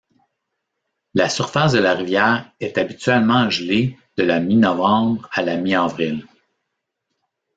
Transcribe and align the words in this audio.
La 1.13 1.29
surface 1.29 1.73
de 1.73 1.77
la 1.77 1.93
rivière 1.93 2.51
est 2.59 2.79
habituellement 2.79 3.51
gelée 3.51 3.99
de 4.17 4.23
la 4.23 4.39
mi-novembre 4.39 5.29
à 5.31 5.43
la 5.43 5.57
mi-avril. 5.57 6.25